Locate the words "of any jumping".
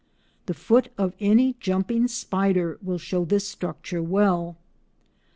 0.97-2.07